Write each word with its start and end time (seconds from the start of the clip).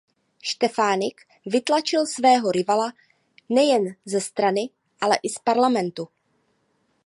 Štefánik 0.51 1.19
vytlačil 1.53 2.03
svého 2.15 2.49
rivala 2.57 2.89
nejen 3.55 3.85
ze 4.11 4.17
strany 4.27 4.63
ale 5.03 5.15
i 5.21 5.29
z 5.29 5.37
parlamentu. 5.47 6.03